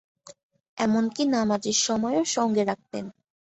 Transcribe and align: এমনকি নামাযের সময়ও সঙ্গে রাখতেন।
এমনকি 0.77 1.21
নামাযের 1.27 1.77
সময়ও 1.81 2.23
সঙ্গে 2.35 2.63
রাখতেন। 2.65 3.05